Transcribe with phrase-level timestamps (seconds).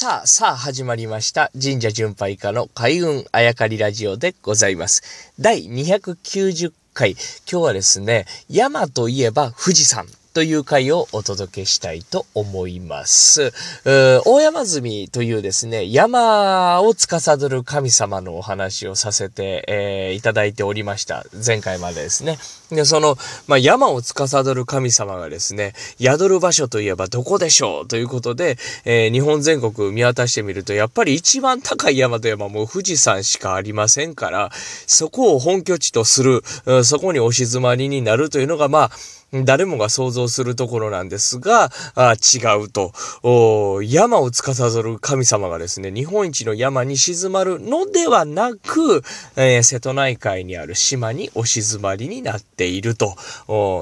[0.00, 1.50] さあ、さあ始まりました。
[1.60, 5.32] 神社巡拝家の開運あやかりラジオでございます。
[5.40, 7.10] 第290回。
[7.10, 10.06] 今日はですね、山といえば富士山。
[10.38, 13.52] という回をお届けしたいと思います。
[13.84, 21.26] 大山積というですね、山を司る神様のお話をさせて、えーいただいておりました。
[21.44, 22.38] 前回までですね。
[22.70, 23.18] で、その、
[23.48, 34.52] まあ、山を司る神様がですね、宿る場所といえばどこでしょうということで、えー日本全国見渡してみると、やっぱり一番高い山といえばもう富士山しかありませんから、
[34.86, 36.44] そこを本拠地とする、
[36.84, 38.90] そこにお静まりになるというのが、まあ、
[39.32, 42.92] 誰もが想像するところなんですが、あ違うと。
[43.82, 49.02] 山を司る神様がですね、日本一の山に沈まるのではなく、
[49.36, 53.16] えー瀬戸内海にある島にお静まりになっていると。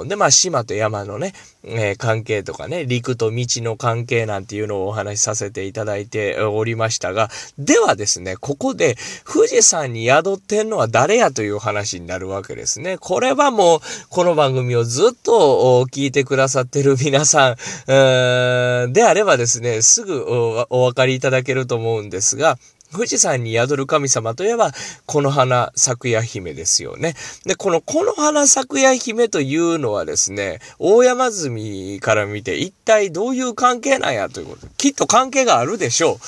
[0.07, 1.33] で、まあ島と山のね、
[1.67, 12.99] えー関係とかね、陸と道の関係なんていうのをお話しさせていただいておりましたが、ではですね、ここで富士山に宿ってんのは誰やという話になるわけですね。
[12.99, 17.57] これはもう、この番組をずっと聞いてくださってる皆さん、
[17.89, 20.25] えーであればですね、すぐ
[20.71, 22.59] お分かりいただけると思うんですが、
[22.97, 24.73] 富士山に宿る神様といえば、
[25.05, 27.15] この花咲夜姫ですよね。
[27.45, 34.67] で、このこの花咲夜姫というのはですね、大山積から見て一体どういう関係なんやということ。
[34.79, 36.19] きっと関係があるでしょ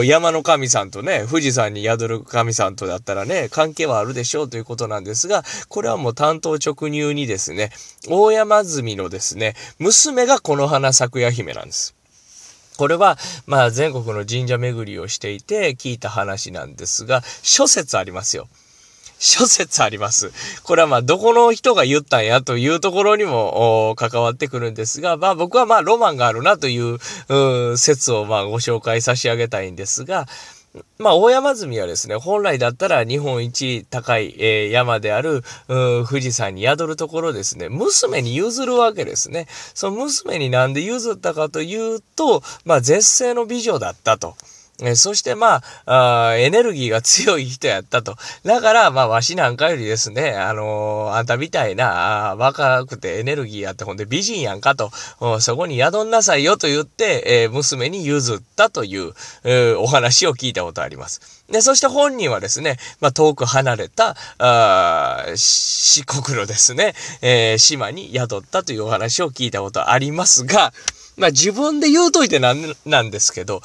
[0.00, 0.04] う。
[0.04, 7.70] 山の神さんとね、富士山に宿る神さんとだったらね、関係はあるでしょうということなんですが、これはもう担当直入にですね、
[8.08, 11.97] 大山積のですね、娘がこの花咲夜姫なんです。
[12.78, 18.48] これは、まあ、全国の神社巡りをしていて聞いた話なんですが、諸説ありますよ。
[19.18, 20.30] 諸説あります。
[20.62, 26.98] これはまあ、どこの人が言ったんやというところにも関わってくるんですが、まあ僕はまあ、ロマンがあるなという、
[27.76, 30.28] 説をまあ、ご紹介差し上げたいんですが、
[30.98, 35.42] まあ、大山積みはですね、本来だったら日本一高い、えー山である、
[36.08, 39.46] 富士山に宿るところですね、娘に譲るわけですね。
[39.74, 44.36] その娘になんで譲ったかというと、まあ、絶世の美女だったと。
[44.80, 48.14] えそしてまあエネルギーが強い人やったと。
[48.44, 54.90] だから、まあ、わしなんかよりですね、あのーあんたみたいな、若くてエネルギーやって、ほんで美人やんかと、
[55.40, 61.44] そこに宿んなさいよと言って、えー娘に譲ったという、えーお話を聞いたことあります。
[61.50, 70.72] で、そして本人はですね、まあ、遠く離れた、あ四国のですね、え島に宿ったというお話を聞いたことありますが、
[71.18, 73.60] まあ、自分で言うといてなんなんですけど、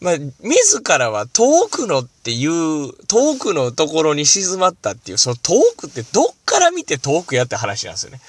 [0.00, 8.20] まあ、自らは遠くのっていう、遠くのところに静まったっていう、その遠くってどっから見て遠くやって話なんですよね。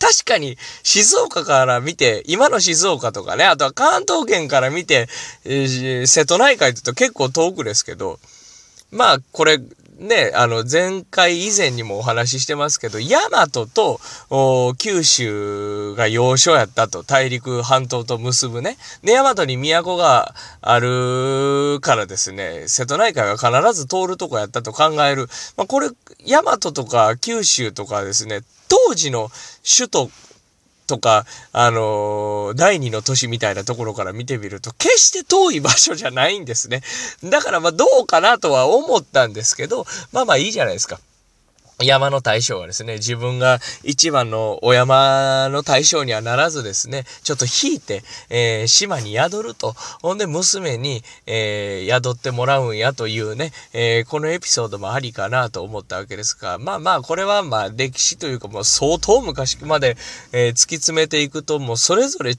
[0.00, 5.08] 確かに、静岡から見て、今の静岡とかね、あとは関東圏から見て、
[5.44, 8.18] えー瀬戸内海って言うと結構遠くですけど、
[8.90, 9.58] まあ、これ、
[10.00, 14.00] ね、あの、前回以前にもお話ししてますけど、大和と
[14.78, 18.78] 九州が要所やったと、大陸半島と結ぶね。
[19.04, 25.28] で、大和に都があるからですね、瀬戸内海が必ず通るとこやったと考える。
[25.58, 25.90] まあ、これ、
[26.26, 29.30] 大和とか九州とかですね、当時の
[29.76, 30.10] 首都
[30.90, 36.82] とか、あのー第二の都市みたいなところから見てみると、決して遠い場所じゃないんですね。
[37.22, 40.98] だからまあどうかなとは思ったんですけど、まあまあいいじゃないですか。
[41.84, 49.74] 山の大将はですね、自分が一番のお山の大将にはならずですね、ちょっと引いて、えー島に宿ると。
[50.02, 59.96] ほんで娘に、えー宿ってもらうんやというね、えーこのエピソードもありかなと思ったわけですが、まあまあ、これはまあ歴史というかもう相当昔まで、
[60.32, 62.34] え突き詰めていくと、もうそれぞれ違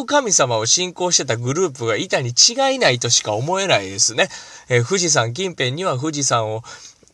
[0.00, 4.28] う神様を信仰してたグループがいたに違いないとしか思えないですね。
[4.68, 6.62] え富士山近辺には富士山を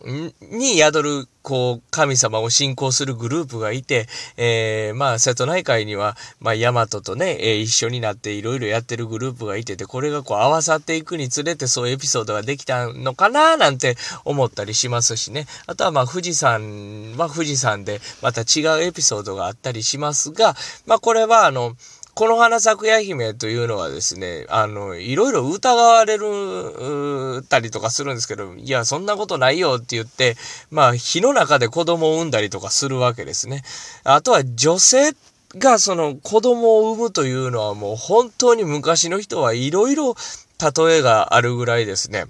[0.04, 15.46] に宿る、こう、神様を信仰するグループがいて、えーまあ、瀬戸内海には、まあ、大和とね、えー一緒になっていろいろやってるグループがいてて、これがこう合わさっていくにつれてそういうエピソードができたのかななんて思ったりしますしね。
[15.68, 21.76] あとはまあ、富士山は富士山でまた違うエピソードがあったりしますが、まあ、これはあの、
[22.16, 30.34] この花咲夜姫というのはですね、あの、いろいろ疑われる、たりとかするんですけど、いや、そんなことないよって言って、
[30.70, 33.64] まあ、火の中で子供を産んだりとかするわけですね。
[34.02, 35.12] あとは女性
[35.58, 40.14] がその子供を産むというのはもう本当に昔の人はいろいろ
[40.58, 42.24] 例えがあるぐらいですね。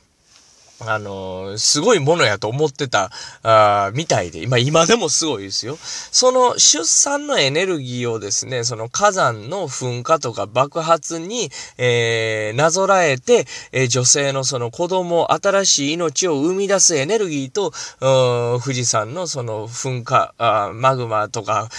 [0.81, 3.11] あの、すごいものやと思ってた、
[3.43, 5.79] あみたいで、今、今でもすごいですよ。
[5.81, 17.73] その出産のエネルギーをですね、その火山の噴火とか爆発に、えー、なぞらえて、えー、女性のその子供、新しい命を生み出すエネルギーと、
[18.61, 21.71] 富士山のその噴火、あマグマとか、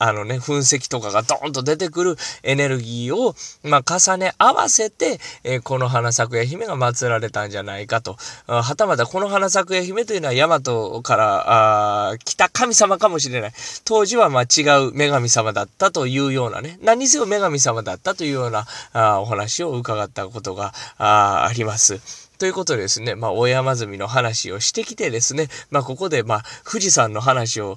[0.00, 8.16] あのね、噴石とかがドーンと出てくるエネルギーを、まあ、重ね合わせて、えー、この花咲夜姫が祀られたんじゃないかと。
[8.46, 13.52] はたまたこの花咲夜姫というのは大和からあ来た神様かもしれない。
[13.84, 18.64] 当時はまあ違う女神様だったというようなね、何せよ女神様だったというような
[18.94, 22.29] あお話を伺ったことがああります。
[22.40, 27.76] ということでですね、まあ、大山積みの話をしてきてですね、まあ、ここで、まあ、富士山の話を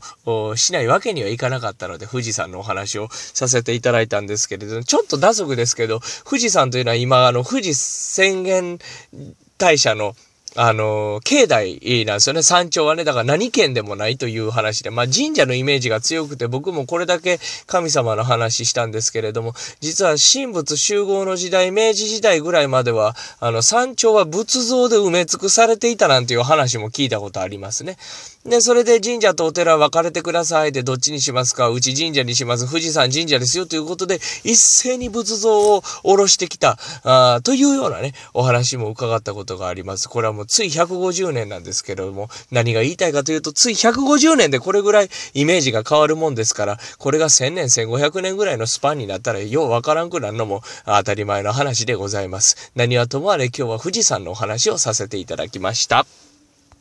[0.56, 8.80] しないわけにはいかなかったので、富士山のお話をさせていただいたんですけれども、ちょっと打足ですけど、富士山というのは今、あの、富士宣言
[9.58, 10.16] 大社の
[10.56, 12.44] あの、境内なんですよね。
[12.44, 13.04] 山頂はね。
[13.04, 14.92] だから何県でもないという話で。
[14.92, 27.98] まあ神社のイメージが強くて、僕もこれだけ神様の話したんですけれども、実は神仏集合の時代、明治時代ぐらいまでは、あの、山頂は仏像で埋め尽くされていたなんていう話も聞いたことありますね。
[28.46, 32.68] で、それで神社とお寺分かれてくださいで、どっちにしますかうち神社にします。
[32.68, 40.10] 富士山神社ですよということで、一斉に仏像を下ろしてきた、あというようなね、お話も伺ったことがあります。
[40.10, 52.74] これはもうつい150年なんですけれども、何が言いたいかというと、つい150年でこれぐらいイメージが変わるもんですから、これが1000年、1500年ぐらいのスパンになったら、ようわからんくなるのも当たり前の話でございます。
[52.76, 56.06] 何はともあれ今日は富士山のお話をさせていただきました。